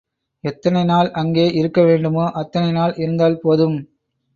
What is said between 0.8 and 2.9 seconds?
நாள் அங்கே இருக்கவேண்டுமோ அத்தனை